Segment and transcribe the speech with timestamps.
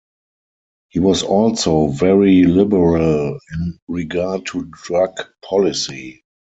[0.89, 5.15] He was also very liberal in regard to drug
[5.47, 6.23] policy.